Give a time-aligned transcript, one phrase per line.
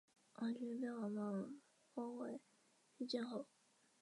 [0.37, 1.61] 王寻被王莽
[1.93, 2.41] 封为
[2.97, 3.45] 丕进侯。